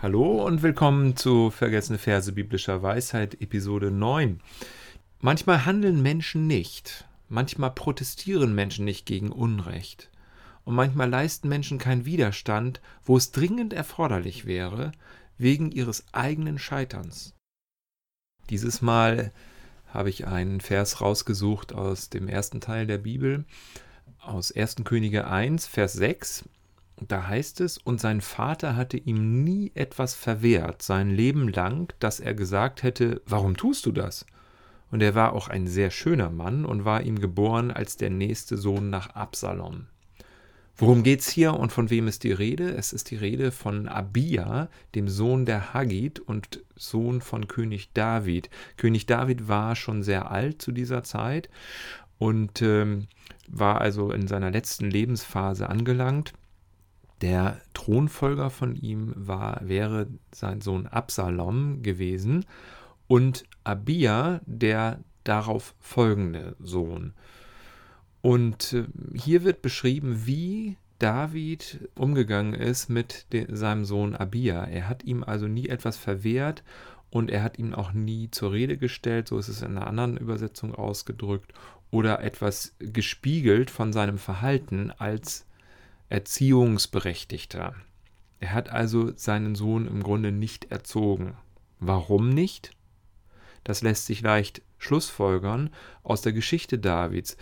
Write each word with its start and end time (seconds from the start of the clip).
Hallo 0.00 0.46
und 0.46 0.62
willkommen 0.62 1.16
zu 1.16 1.50
Vergessene 1.50 1.98
Verse 1.98 2.30
biblischer 2.30 2.84
Weisheit, 2.84 3.42
Episode 3.42 3.90
9. 3.90 4.40
Manchmal 5.18 5.66
handeln 5.66 6.00
Menschen 6.00 6.46
nicht, 6.46 7.08
manchmal 7.28 7.72
protestieren 7.72 8.54
Menschen 8.54 8.84
nicht 8.84 9.06
gegen 9.06 9.32
Unrecht 9.32 10.08
und 10.64 10.76
manchmal 10.76 11.10
leisten 11.10 11.48
Menschen 11.48 11.78
keinen 11.78 12.04
Widerstand, 12.04 12.80
wo 13.02 13.16
es 13.16 13.32
dringend 13.32 13.72
erforderlich 13.72 14.46
wäre, 14.46 14.92
wegen 15.36 15.72
ihres 15.72 16.04
eigenen 16.12 16.60
Scheiterns. 16.60 17.34
Dieses 18.50 18.80
Mal 18.80 19.32
habe 19.88 20.10
ich 20.10 20.28
einen 20.28 20.60
Vers 20.60 21.00
rausgesucht 21.00 21.72
aus 21.72 22.08
dem 22.08 22.28
ersten 22.28 22.60
Teil 22.60 22.86
der 22.86 22.98
Bibel, 22.98 23.46
aus 24.20 24.52
1. 24.52 24.76
Könige 24.84 25.26
1, 25.26 25.66
Vers 25.66 25.94
6. 25.94 26.44
Da 27.06 27.28
heißt 27.28 27.60
es, 27.60 27.78
und 27.78 28.00
sein 28.00 28.20
Vater 28.20 28.74
hatte 28.74 28.96
ihm 28.96 29.44
nie 29.44 29.70
etwas 29.74 30.14
verwehrt, 30.14 30.82
sein 30.82 31.10
Leben 31.10 31.48
lang, 31.48 31.92
dass 32.00 32.18
er 32.18 32.34
gesagt 32.34 32.82
hätte, 32.82 33.22
warum 33.26 33.56
tust 33.56 33.86
du 33.86 33.92
das? 33.92 34.26
Und 34.90 35.02
er 35.02 35.14
war 35.14 35.32
auch 35.32 35.48
ein 35.48 35.66
sehr 35.66 35.90
schöner 35.90 36.30
Mann 36.30 36.64
und 36.64 36.84
war 36.84 37.02
ihm 37.02 37.20
geboren 37.20 37.70
als 37.70 37.96
der 37.96 38.10
nächste 38.10 38.56
Sohn 38.56 38.90
nach 38.90 39.10
Absalom. 39.10 39.86
Worum 40.76 41.02
geht's 41.02 41.28
hier 41.28 41.54
und 41.54 41.72
von 41.72 41.90
wem 41.90 42.06
ist 42.06 42.22
die 42.22 42.32
Rede? 42.32 42.70
Es 42.70 42.92
ist 42.92 43.10
die 43.10 43.16
Rede 43.16 43.50
von 43.50 43.88
Abia, 43.88 44.68
dem 44.94 45.08
Sohn 45.08 45.44
der 45.44 45.74
Haggit 45.74 46.20
und 46.20 46.64
Sohn 46.76 47.20
von 47.20 47.48
König 47.48 47.92
David. 47.94 48.48
König 48.76 49.06
David 49.06 49.48
war 49.48 49.74
schon 49.74 50.04
sehr 50.04 50.30
alt 50.30 50.62
zu 50.62 50.70
dieser 50.70 51.02
Zeit 51.02 51.50
und 52.18 52.62
ähm, 52.62 53.08
war 53.48 53.80
also 53.80 54.12
in 54.12 54.28
seiner 54.28 54.52
letzten 54.52 54.88
Lebensphase 54.88 55.68
angelangt. 55.68 56.32
Der 57.20 57.60
Thronfolger 57.74 58.50
von 58.50 58.76
ihm 58.76 59.12
war, 59.16 59.60
wäre 59.64 60.06
sein 60.32 60.60
Sohn 60.60 60.86
Absalom 60.86 61.82
gewesen 61.82 62.44
und 63.08 63.44
Abia 63.64 64.40
der 64.46 65.00
darauf 65.24 65.74
folgende 65.80 66.56
Sohn. 66.60 67.12
Und 68.22 68.72
äh, 68.72 68.84
hier 69.14 69.44
wird 69.44 69.62
beschrieben, 69.62 70.26
wie 70.26 70.76
David 70.98 71.88
umgegangen 71.94 72.54
ist 72.54 72.88
mit 72.88 73.26
seinem 73.48 73.84
Sohn 73.84 74.14
Abia. 74.14 74.64
Er 74.64 74.88
hat 74.88 75.04
ihm 75.04 75.22
also 75.22 75.46
nie 75.46 75.68
etwas 75.68 75.96
verwehrt 75.96 76.64
und 77.10 77.30
er 77.30 77.42
hat 77.42 77.58
ihn 77.58 77.74
auch 77.74 77.92
nie 77.92 78.30
zur 78.30 78.52
Rede 78.52 78.76
gestellt, 78.76 79.28
so 79.28 79.38
ist 79.38 79.48
es 79.48 79.62
in 79.62 79.76
einer 79.76 79.86
anderen 79.86 80.16
Übersetzung 80.16 80.74
ausgedrückt, 80.74 81.52
oder 81.90 82.22
etwas 82.22 82.74
gespiegelt 82.78 83.70
von 83.70 83.92
seinem 83.92 84.18
Verhalten 84.18 84.90
als 84.90 85.46
Erziehungsberechtigter. 86.08 87.74
Er 88.40 88.52
hat 88.52 88.70
also 88.70 89.12
seinen 89.16 89.54
Sohn 89.54 89.86
im 89.86 90.02
Grunde 90.02 90.32
nicht 90.32 90.70
erzogen. 90.70 91.36
Warum 91.80 92.30
nicht? 92.30 92.70
Das 93.64 93.82
lässt 93.82 94.06
sich 94.06 94.22
leicht 94.22 94.62
schlussfolgern 94.78 95.70
aus 96.02 96.22
der 96.22 96.32
Geschichte 96.32 96.78
Davids. 96.78 97.36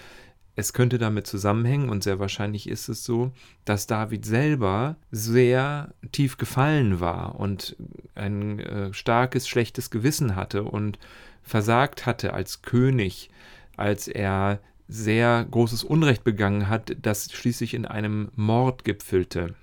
Es 0.59 0.73
könnte 0.73 0.97
damit 0.97 1.27
zusammenhängen, 1.27 1.91
und 1.91 2.03
sehr 2.03 2.19
wahrscheinlich 2.19 2.67
ist 2.67 2.89
es 2.89 3.05
so, 3.05 3.31
dass 3.67 3.87
David 3.87 4.25
selber 4.25 4.97
sehr 5.11 5.95
tief 6.13 6.39
gefallen 6.39 6.99
war 6.99 7.39
und 7.39 7.77
ein 8.15 8.59
äh, 8.61 8.93
starkes, 8.95 9.47
schlechtes 9.47 9.91
Gewissen 9.91 10.35
hatte 10.35 10.65
und 10.65 10.99
versagt 11.43 12.07
hatte 12.07 12.33
als 12.33 12.63
König, 12.63 13.31
als 13.77 14.09
er 14.09 14.61
sehr 14.89 15.45
großes 15.51 15.85
Unrecht 15.85 16.25
begangen 16.25 16.69
hat, 16.69 16.97
das 17.03 17.33
schließlich 17.33 17.75
in 17.75 17.87
einem 17.87 18.31
Mord 18.35 18.85
gipfelte. 18.85 19.55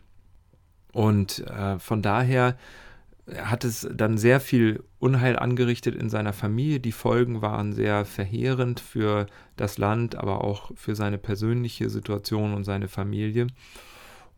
Und 0.92 1.40
äh, 1.48 1.80
von 1.80 2.02
daher 2.02 2.58
hat 3.38 3.64
es 3.64 3.88
dann 3.94 4.18
sehr 4.18 4.40
viel 4.40 4.84
Unheil 5.00 5.40
angerichtet 5.40 5.96
in 5.96 6.10
seiner 6.10 6.34
Familie. 6.34 6.80
Die 6.80 6.92
Folgen 6.92 7.42
waren 7.42 7.72
sehr 7.74 8.06
verheerend 8.06 8.80
für 8.80 9.28
das 9.56 9.78
Land, 9.78 10.16
aber 10.16 10.44
auch 10.44 10.72
für 10.76 10.96
seine 10.96 11.18
persönliche 11.18 11.90
Situation 11.90 12.54
und 12.54 12.66
seine 12.66 12.90
Familie. 12.90 13.48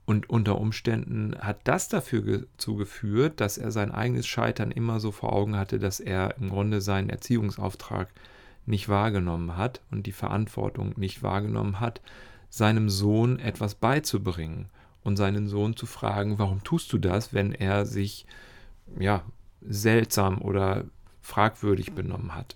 Und 0.06 0.29
unter 0.29 0.59
Umständen 0.59 1.35
hat 1.40 1.62
das 1.63 1.90
dafür 1.90 2.45
zugeführt, 2.57 3.41
dass 3.41 3.57
er 3.57 3.72
sein 3.72 3.91
eigenes 3.91 4.28
Scheitern 4.28 4.69
immer 4.69 5.00
so 5.00 5.12
vor 5.12 5.34
Augen 5.34 5.57
hatte, 5.57 5.79
dass 5.79 6.00
er 6.00 6.35
im 6.40 6.50
Grunde 6.50 6.79
seinen 6.79 7.09
Erziehungsauftrag 7.09 8.09
nicht 8.65 8.89
wahrgenommen 8.89 9.57
hat 9.57 9.81
und 9.91 10.05
die 10.05 10.11
Verantwortung 10.11 10.93
nicht 10.97 11.23
wahrgenommen 11.23 11.79
hat, 11.79 12.01
seinem 12.49 12.89
Sohn 12.89 13.39
etwas 13.39 13.75
beizubringen 13.75 14.69
und 15.03 15.17
seinen 15.17 15.47
Sohn 15.47 15.75
zu 15.75 15.85
fragen, 15.85 16.39
warum 16.39 16.63
tust 16.63 16.91
du 16.93 16.97
das, 16.97 17.33
wenn 17.33 17.51
er 17.51 17.85
sich 17.85 18.25
ja, 18.99 19.23
seltsam 19.61 20.41
oder 20.41 20.85
fragwürdig 21.21 21.93
benommen 21.93 22.35
hat. 22.35 22.55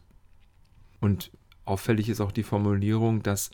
Und 1.00 1.32
auffällig 1.66 2.10
ist 2.10 2.22
auch 2.22 2.32
die 2.32 2.44
Formulierung, 2.44 3.24
dass 3.24 3.52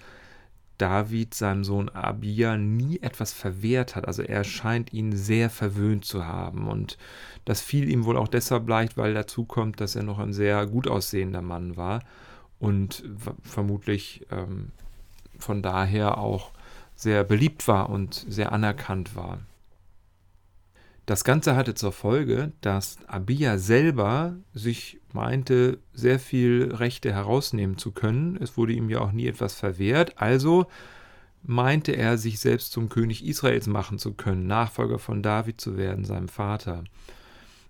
David 0.78 1.34
seinem 1.34 1.64
Sohn 1.64 1.90
Abia 1.90 2.58
nie 2.58 3.00
etwas 3.02 3.32
verwehrt 3.32 3.96
hat. 3.96 4.08
Also 4.08 4.24
er 4.24 4.44
scheint 4.44 4.92
ihn 4.92 5.16
sehr 5.16 5.50
verwöhnt 5.50 6.04
zu 6.04 6.26
haben. 6.26 6.68
Und 6.68 6.98
das 7.46 7.62
fiel 7.62 7.90
ihm 7.90 8.04
wohl 8.04 8.18
auch 8.18 8.28
deshalb 8.28 8.68
leicht, 8.68 8.98
weil 8.98 9.14
dazu 9.14 9.46
kommt, 9.46 9.80
dass 9.80 9.96
er 9.96 10.04
noch 10.04 10.20
ein 10.20 10.34
sehr 10.34 10.66
gut 10.66 10.88
aussehender 10.88 11.42
Mann 11.42 11.78
war 11.78 12.02
und 12.60 13.04
vermutlich 13.44 14.26
ähm, 14.32 14.72
von 15.38 15.62
daher 15.62 16.18
auch 16.18 16.52
sehr 16.96 17.24
beliebt 17.24 17.68
war 17.68 17.90
und 17.90 18.26
sehr 18.28 18.52
anerkannt 18.52 19.16
war. 19.16 19.40
Das 21.06 21.24
Ganze 21.24 21.56
hatte 21.56 21.76
zur 21.76 21.92
Folge, 21.92 22.52
dass 22.62 22.98
Abia 23.06 23.60
selber 23.60 24.38
sich 24.54 25.00
meinte, 25.14 25.78
sehr 25.94 26.18
viel 26.18 26.74
Rechte 26.74 27.14
herausnehmen 27.14 27.78
zu 27.78 27.92
können. 27.92 28.38
Es 28.42 28.58
wurde 28.58 28.74
ihm 28.74 28.90
ja 28.90 29.02
auch 29.02 29.12
nie 29.12 29.28
etwas 29.28 29.54
verwehrt. 29.54 30.20
Also 30.20 30.66
meinte 31.44 31.92
er, 31.92 32.18
sich 32.18 32.40
selbst 32.40 32.72
zum 32.72 32.90
König 32.90 33.24
Israels 33.24 33.68
machen 33.68 34.00
zu 34.00 34.14
können, 34.14 34.48
Nachfolger 34.48 34.98
von 34.98 35.22
David 35.22 35.62
zu 35.62 35.78
werden, 35.78 36.06
seinem 36.06 36.28
Vater. 36.28 36.84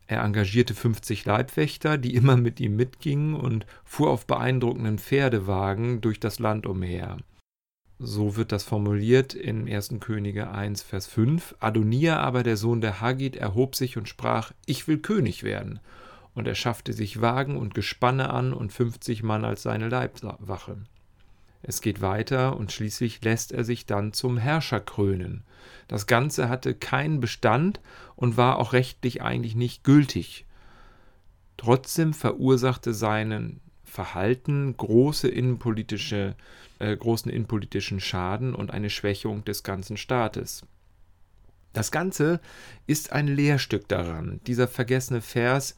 Er 0.08 0.24
engagierte 0.24 0.76
50 0.76 1.26
Leibwächter, 1.26 1.98
die 1.98 2.16
immer 2.16 2.38
mit 2.38 2.60
ihm 2.60 2.76
mitgingen 2.76 3.34
und 3.36 3.66
fuhr 3.84 4.12
auf 4.12 4.28
beeindruckenden 4.28 5.00
Pferdewagen 5.00 6.02
durch 6.02 6.20
das 6.20 6.40
Land 6.40 6.68
umher. 6.68 7.18
So 7.98 8.36
wird 8.36 8.52
das 8.52 8.64
formuliert 8.64 9.34
in 9.34 9.68
1. 9.68 9.96
Könige 10.02 10.52
1, 10.52 10.84
Vers 10.84 11.08
5. 11.08 11.56
Adonia 11.60 12.20
aber, 12.20 12.44
der 12.44 12.58
Sohn 12.58 12.82
der 12.82 13.00
Hagit, 13.00 13.36
erhob 13.38 13.76
sich 13.76 13.98
und 13.98 14.10
sprach: 14.10 14.52
Ich 14.66 14.88
will 14.88 15.00
König 15.00 15.44
werden. 15.44 15.80
Und 16.34 16.48
er 16.48 16.56
schaffte 16.56 16.92
sich 16.92 17.22
Wagen 17.22 17.56
und 17.56 17.74
Gespanne 17.74 18.30
an 18.30 18.54
und 18.54 18.74
50 18.74 19.24
Mann 19.24 19.46
als 19.46 19.64
seine 19.64 19.88
Leibwache. 19.88 20.78
Es 21.68 21.82
geht 21.82 22.02
weiter 22.02 22.58
und 22.58 22.72
schließlich 22.72 23.24
lässt 23.24 23.52
er 23.52 23.64
sich 23.64 23.88
dann 23.88 24.14
zum 24.14 24.38
Herrscher 24.38 24.80
krönen. 24.80 25.44
Das 25.88 26.06
Ganze 26.06 26.48
hatte 26.48 26.76
keinen 26.76 27.20
Bestand 27.20 27.80
und 28.16 28.38
war 28.38 28.60
auch 28.60 28.74
rechtlich 28.74 29.24
eigentlich 29.24 29.56
nicht 29.56 29.84
gültig. 29.84 30.46
Trotzdem 31.58 32.14
verursachte 32.14 32.94
seinen 32.94 33.62
Verhalten 33.84 34.78
große 34.78 35.28
innenpolitische, 35.28 36.36
äh, 36.78 36.96
großen 36.96 37.32
innenpolitischen 37.32 38.00
Schaden 38.00 38.54
und 38.54 38.70
eine 38.70 38.92
Schwächung 38.92 39.44
des 39.46 39.64
ganzen 39.64 39.98
Staates. 39.98 40.66
Das 41.74 41.92
Ganze 41.92 42.42
ist 42.86 43.12
ein 43.12 43.28
Lehrstück 43.28 43.88
daran. 43.88 44.40
Dieser 44.46 44.68
vergessene 44.68 45.22
Vers 45.22 45.76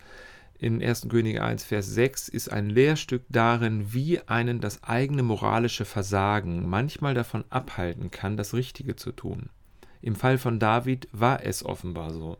in 0.59 0.81
1. 0.81 1.07
Könige 1.09 1.43
1, 1.43 1.63
Vers 1.63 1.87
6 1.87 2.29
ist 2.29 2.51
ein 2.51 2.69
Lehrstück 2.69 3.23
darin, 3.29 3.93
wie 3.93 4.19
einen 4.27 4.59
das 4.59 4.83
eigene 4.83 5.23
moralische 5.23 5.85
Versagen 5.85 6.67
manchmal 6.67 7.13
davon 7.13 7.43
abhalten 7.49 8.09
kann, 8.09 8.37
das 8.37 8.53
Richtige 8.53 8.95
zu 8.95 9.11
tun. 9.11 9.49
Im 10.01 10.15
Fall 10.15 10.37
von 10.37 10.59
David 10.59 11.07
war 11.11 11.43
es 11.43 11.63
offenbar 11.63 12.11
so. 12.13 12.37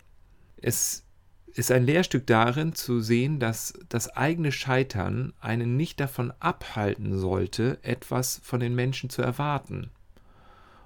Es 0.60 1.06
ist 1.54 1.72
ein 1.72 1.86
Lehrstück 1.86 2.28
darin 2.28 2.74
zu 2.74 3.00
sehen, 3.02 3.40
dass 3.40 3.74
das 3.90 4.10
eigene 4.10 4.52
Scheitern 4.52 5.34
einen 5.40 5.76
nicht 5.76 6.00
davon 6.00 6.32
abhalten 6.40 7.18
sollte, 7.18 7.80
etwas 7.84 8.40
von 8.44 8.60
den 8.60 8.76
Menschen 8.76 9.10
zu 9.10 9.22
erwarten. 9.22 9.92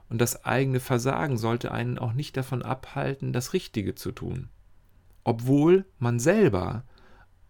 Und 0.09 0.19
das 0.19 0.43
eigene 0.43 0.81
Versagen 0.81 1.37
sollte 1.37 1.71
einen 1.71 1.97
auch 1.97 2.13
nicht 2.13 2.35
davon 2.35 2.61
abhalten, 2.61 3.31
das 3.31 3.53
Richtige 3.53 3.95
zu 3.95 4.11
tun. 4.11 4.49
Obwohl 5.23 5.85
man 5.99 6.19
selber 6.19 6.83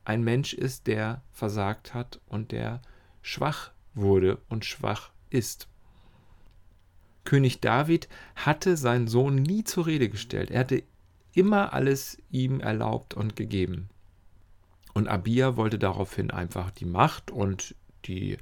ein 0.04 0.24
Mensch 0.24 0.54
ist, 0.54 0.88
der 0.88 1.22
versagt 1.32 1.94
hat 1.94 2.20
und 2.28 2.52
der 2.52 2.82
schwach 3.22 3.72
wurde 3.94 4.40
und 4.50 4.66
schwach 4.66 5.12
ist. 5.30 5.68
König 7.24 7.62
David 7.62 8.10
hatte 8.36 8.78
seinen 8.78 9.08
Sohn 9.08 9.36
nie 9.36 9.64
zur 9.64 9.86
Rede 9.86 10.10
gestellt. 10.10 10.50
Er 10.50 10.62
hatte 10.62 10.84
immer 11.34 11.74
alles 11.74 12.18
ihm 12.30 12.60
erlaubt 12.60 13.14
und 13.14 13.36
gegeben. 13.36 13.90
Und 14.94 15.08
Abia 15.08 15.56
wollte 15.56 15.80
daraufhin 15.80 16.32
einfach 16.32 16.72
die 16.72 16.86
Macht 16.86 17.32
und 17.32 17.76
die 18.06 18.38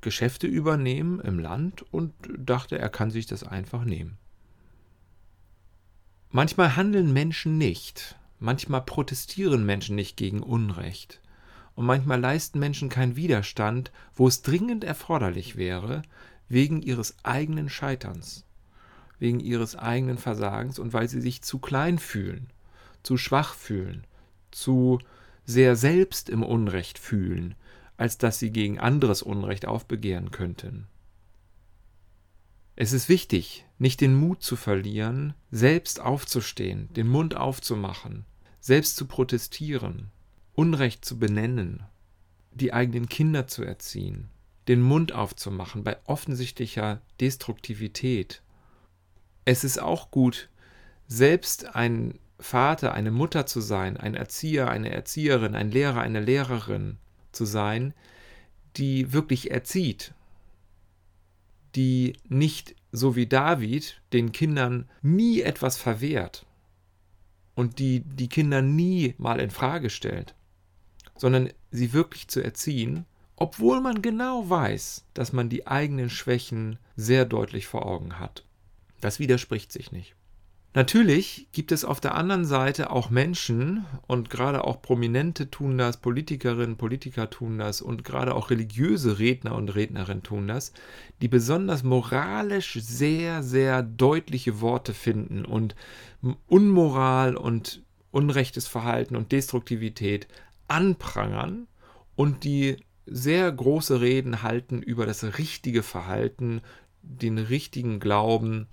Geschäfte 0.00 0.46
übernehmen 0.46 1.20
im 1.20 1.38
Land 1.38 1.82
und 1.92 2.14
dachte, 2.38 2.78
er 2.78 2.88
kann 2.88 3.10
sich 3.10 3.26
das 3.26 3.42
einfach 3.42 3.84
nehmen. 3.84 4.16
Manchmal 6.30 6.76
handeln 6.76 7.12
Menschen 7.12 7.58
nicht. 7.58 8.16
Manchmal 8.44 8.82
protestieren 8.82 9.64
Menschen 9.64 9.96
nicht 9.96 10.18
gegen 10.18 10.42
Unrecht. 10.42 11.22
Und 11.74 11.86
manchmal 11.86 12.20
leisten 12.20 12.58
Menschen 12.58 12.90
keinen 12.90 13.16
Widerstand, 13.16 13.90
wo 14.14 14.28
es 14.28 14.42
dringend 14.42 14.84
erforderlich 14.84 15.56
wäre, 15.56 16.02
wegen 16.46 16.82
ihres 16.82 17.16
eigenen 17.22 17.70
Scheiterns, 17.70 18.44
wegen 19.18 19.40
ihres 19.40 19.76
eigenen 19.76 20.18
Versagens 20.18 20.78
und 20.78 20.92
weil 20.92 21.08
sie 21.08 21.22
sich 21.22 21.40
zu 21.40 21.58
klein 21.58 21.98
fühlen, 21.98 22.50
zu 23.02 23.16
schwach 23.16 23.54
fühlen, 23.54 24.06
zu 24.50 24.98
sehr 25.46 25.74
selbst 25.74 26.28
im 26.28 26.42
Unrecht 26.42 26.98
fühlen, 26.98 27.54
als 27.96 28.18
dass 28.18 28.38
sie 28.38 28.50
gegen 28.50 28.78
anderes 28.78 29.22
Unrecht 29.22 29.64
aufbegehren 29.64 30.32
könnten. 30.32 30.86
Es 32.76 32.92
ist 32.92 33.08
wichtig, 33.08 33.64
nicht 33.78 34.02
den 34.02 34.14
Mut 34.14 34.42
zu 34.42 34.54
verlieren, 34.54 35.32
selbst 35.50 35.98
aufzustehen, 35.98 36.92
den 36.92 37.08
Mund 37.08 37.36
aufzumachen, 37.36 38.26
selbst 38.64 38.96
zu 38.96 39.04
protestieren, 39.06 40.10
Unrecht 40.54 41.04
zu 41.04 41.18
benennen, 41.18 41.82
die 42.50 42.72
eigenen 42.72 43.10
Kinder 43.10 43.46
zu 43.46 43.62
erziehen, 43.62 44.30
den 44.68 44.80
Mund 44.80 45.12
aufzumachen 45.12 45.84
bei 45.84 45.98
offensichtlicher 46.06 47.02
Destruktivität. 47.20 48.40
Es 49.44 49.64
ist 49.64 49.82
auch 49.82 50.10
gut, 50.10 50.48
selbst 51.06 51.76
ein 51.76 52.18
Vater, 52.40 52.94
eine 52.94 53.10
Mutter 53.10 53.44
zu 53.44 53.60
sein, 53.60 53.98
ein 53.98 54.14
Erzieher, 54.14 54.70
eine 54.70 54.90
Erzieherin, 54.90 55.54
ein 55.54 55.70
Lehrer, 55.70 56.00
eine 56.00 56.20
Lehrerin 56.20 56.96
zu 57.32 57.44
sein, 57.44 57.92
die 58.78 59.12
wirklich 59.12 59.50
erzieht, 59.50 60.14
die 61.74 62.14
nicht 62.28 62.74
so 62.92 63.14
wie 63.14 63.26
David 63.26 64.00
den 64.14 64.32
Kindern 64.32 64.88
nie 65.02 65.42
etwas 65.42 65.76
verwehrt 65.76 66.46
und 67.54 67.78
die 67.78 68.00
die 68.00 68.28
Kinder 68.28 68.62
nie 68.62 69.14
mal 69.18 69.40
in 69.40 69.50
Frage 69.50 69.90
stellt, 69.90 70.34
sondern 71.16 71.50
sie 71.70 71.92
wirklich 71.92 72.28
zu 72.28 72.42
erziehen, 72.42 73.06
obwohl 73.36 73.80
man 73.80 74.02
genau 74.02 74.48
weiß, 74.48 75.04
dass 75.14 75.32
man 75.32 75.48
die 75.48 75.66
eigenen 75.66 76.10
Schwächen 76.10 76.78
sehr 76.96 77.24
deutlich 77.24 77.66
vor 77.66 77.86
Augen 77.86 78.18
hat. 78.18 78.44
Das 79.00 79.18
widerspricht 79.18 79.72
sich 79.72 79.92
nicht. 79.92 80.14
Natürlich 80.76 81.46
gibt 81.52 81.70
es 81.70 81.84
auf 81.84 82.00
der 82.00 82.16
anderen 82.16 82.44
Seite 82.44 82.90
auch 82.90 83.08
Menschen, 83.08 83.84
und 84.08 84.28
gerade 84.28 84.64
auch 84.64 84.82
Prominente 84.82 85.48
tun 85.48 85.78
das, 85.78 85.98
Politikerinnen, 85.98 86.76
Politiker 86.76 87.30
tun 87.30 87.58
das, 87.58 87.80
und 87.80 88.02
gerade 88.02 88.34
auch 88.34 88.50
religiöse 88.50 89.20
Redner 89.20 89.54
und 89.54 89.72
Rednerinnen 89.76 90.24
tun 90.24 90.48
das, 90.48 90.72
die 91.22 91.28
besonders 91.28 91.84
moralisch 91.84 92.76
sehr, 92.80 93.44
sehr 93.44 93.84
deutliche 93.84 94.60
Worte 94.60 94.94
finden 94.94 95.44
und 95.44 95.76
Unmoral 96.48 97.36
und 97.36 97.82
unrechtes 98.10 98.66
Verhalten 98.66 99.14
und 99.14 99.30
Destruktivität 99.30 100.26
anprangern 100.66 101.68
und 102.16 102.42
die 102.42 102.78
sehr 103.06 103.52
große 103.52 104.00
Reden 104.00 104.42
halten 104.42 104.82
über 104.82 105.06
das 105.06 105.38
richtige 105.38 105.84
Verhalten, 105.84 106.62
den 107.02 107.38
richtigen 107.38 108.00
Glauben 108.00 108.66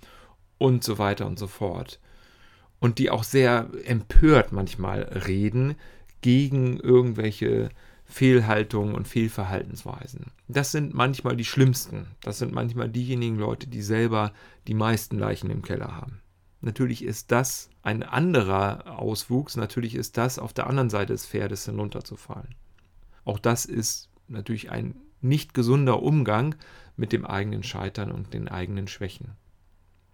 und 0.62 0.84
so 0.84 0.98
weiter 0.98 1.26
und 1.26 1.38
so 1.38 1.48
fort. 1.48 1.98
Und 2.78 2.98
die 2.98 3.10
auch 3.10 3.24
sehr 3.24 3.68
empört 3.84 4.52
manchmal 4.52 5.02
reden 5.02 5.74
gegen 6.20 6.78
irgendwelche 6.78 7.70
Fehlhaltungen 8.04 8.94
und 8.94 9.08
Fehlverhaltensweisen. 9.08 10.26
Das 10.46 10.70
sind 10.70 10.94
manchmal 10.94 11.36
die 11.36 11.44
schlimmsten. 11.44 12.06
Das 12.20 12.38
sind 12.38 12.52
manchmal 12.52 12.88
diejenigen 12.88 13.38
Leute, 13.38 13.66
die 13.66 13.82
selber 13.82 14.32
die 14.68 14.74
meisten 14.74 15.18
Leichen 15.18 15.50
im 15.50 15.62
Keller 15.62 15.96
haben. 15.96 16.20
Natürlich 16.60 17.02
ist 17.02 17.32
das 17.32 17.70
ein 17.82 18.04
anderer 18.04 18.98
Auswuchs. 18.98 19.56
Natürlich 19.56 19.96
ist 19.96 20.16
das 20.16 20.38
auf 20.38 20.52
der 20.52 20.68
anderen 20.68 20.90
Seite 20.90 21.12
des 21.12 21.26
Pferdes 21.26 21.64
hinunterzufallen. 21.64 22.54
Auch 23.24 23.40
das 23.40 23.64
ist 23.64 24.10
natürlich 24.28 24.70
ein 24.70 24.94
nicht 25.20 25.54
gesunder 25.54 26.02
Umgang 26.02 26.54
mit 26.96 27.12
dem 27.12 27.24
eigenen 27.24 27.64
Scheitern 27.64 28.12
und 28.12 28.32
den 28.32 28.48
eigenen 28.48 28.86
Schwächen. 28.86 29.32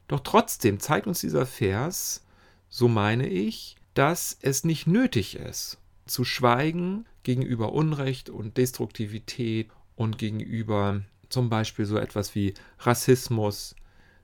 Doch 0.09 0.21
trotzdem 0.21 0.81
zeigt 0.81 1.07
uns 1.07 1.21
dieser 1.21 1.47
Vers, 1.47 2.25
so 2.69 2.89
meine 2.89 3.29
ich, 3.29 3.77
dass 3.95 4.37
es 4.41 4.65
nicht 4.65 4.87
nötig 4.87 5.37
ist, 5.37 5.79
zu 6.07 6.25
schweigen 6.25 7.07
gegenüber 7.23 7.73
Unrecht 7.73 8.31
und 8.31 8.57
Destruktivität 8.57 9.71
und 9.97 10.19
gegenüber 10.19 11.03
zum 11.29 11.51
Beispiel 11.51 11.85
so 11.85 11.99
etwas 11.99 12.35
wie 12.35 12.55
Rassismus, 12.81 13.77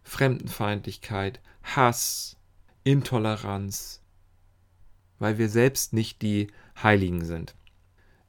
Fremdenfeindlichkeit, 0.03 1.41
Hass, 1.63 2.37
Intoleranz, 2.83 4.03
weil 5.19 5.39
wir 5.39 5.49
selbst 5.49 5.93
nicht 5.93 6.23
die 6.23 6.49
Heiligen 6.83 7.25
sind. 7.25 7.55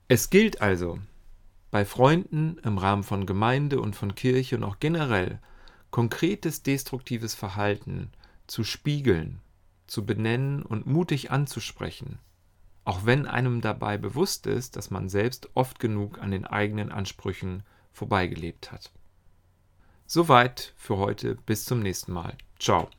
Es 0.08 0.30
gilt 0.30 0.62
also, 0.62 1.00
bei 1.72 1.86
Freunden 1.86 2.58
im 2.64 2.78
Rahmen 2.78 3.04
von 3.04 3.26
Gemeinde 3.26 3.80
und 3.80 3.96
von 3.96 4.16
Kirche 4.16 4.56
und 4.58 4.64
auch 4.64 4.80
generell 4.80 5.40
konkretes 5.92 6.64
destruktives 6.64 7.36
Verhalten 7.36 8.12
zu 8.48 8.64
spiegeln, 8.64 9.40
zu 9.88 10.06
benennen 10.06 10.64
und 10.64 10.86
mutig 10.86 11.32
anzusprechen, 11.32 12.20
auch 12.84 13.06
wenn 13.06 13.26
einem 13.26 13.62
dabei 13.62 13.98
bewusst 13.98 14.48
ist, 14.48 14.76
dass 14.76 14.92
man 14.92 15.10
selbst 15.10 15.50
oft 15.54 15.80
genug 15.80 16.20
an 16.20 16.32
den 16.32 16.46
eigenen 16.46 16.92
Ansprüchen 16.92 17.64
vorbeigelebt 17.92 18.72
hat. 18.72 18.92
Soweit 20.06 20.74
für 20.76 20.98
heute, 20.98 21.36
bis 21.46 21.66
zum 21.66 21.80
nächsten 21.80 22.14
Mal. 22.14 22.38
Ciao. 22.60 22.90